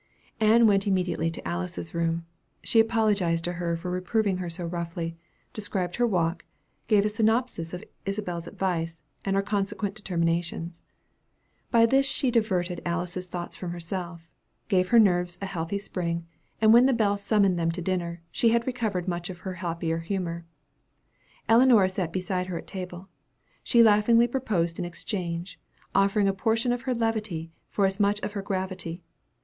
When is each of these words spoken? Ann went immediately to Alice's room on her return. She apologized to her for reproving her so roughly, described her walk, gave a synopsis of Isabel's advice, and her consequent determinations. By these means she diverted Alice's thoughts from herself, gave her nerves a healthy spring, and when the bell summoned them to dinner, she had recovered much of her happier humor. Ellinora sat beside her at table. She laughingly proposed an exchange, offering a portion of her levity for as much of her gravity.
Ann 0.39 0.65
went 0.65 0.87
immediately 0.87 1.29
to 1.29 1.47
Alice's 1.47 1.93
room 1.93 2.07
on 2.07 2.13
her 2.13 2.15
return. 2.15 2.25
She 2.63 2.79
apologized 2.79 3.43
to 3.43 3.53
her 3.53 3.77
for 3.77 3.91
reproving 3.91 4.37
her 4.37 4.49
so 4.49 4.65
roughly, 4.65 5.15
described 5.53 5.97
her 5.97 6.07
walk, 6.07 6.43
gave 6.87 7.05
a 7.05 7.09
synopsis 7.09 7.71
of 7.71 7.83
Isabel's 8.03 8.47
advice, 8.47 9.03
and 9.23 9.35
her 9.35 9.43
consequent 9.43 9.93
determinations. 9.93 10.81
By 11.69 11.85
these 11.85 11.93
means 11.97 12.05
she 12.07 12.31
diverted 12.31 12.81
Alice's 12.83 13.27
thoughts 13.27 13.55
from 13.55 13.73
herself, 13.73 14.27
gave 14.69 14.89
her 14.89 14.97
nerves 14.97 15.37
a 15.39 15.45
healthy 15.45 15.77
spring, 15.77 16.25
and 16.59 16.73
when 16.73 16.87
the 16.87 16.93
bell 16.93 17.15
summoned 17.15 17.59
them 17.59 17.69
to 17.69 17.79
dinner, 17.79 18.23
she 18.31 18.49
had 18.49 18.65
recovered 18.65 19.07
much 19.07 19.29
of 19.29 19.41
her 19.41 19.53
happier 19.61 19.99
humor. 19.99 20.47
Ellinora 21.47 21.89
sat 21.91 22.11
beside 22.11 22.47
her 22.47 22.57
at 22.57 22.65
table. 22.65 23.07
She 23.61 23.83
laughingly 23.83 24.25
proposed 24.27 24.79
an 24.79 24.85
exchange, 24.85 25.59
offering 25.93 26.27
a 26.27 26.33
portion 26.33 26.71
of 26.71 26.81
her 26.89 26.95
levity 26.95 27.51
for 27.69 27.85
as 27.85 27.99
much 27.99 28.19
of 28.21 28.31
her 28.31 28.41
gravity. 28.41 29.03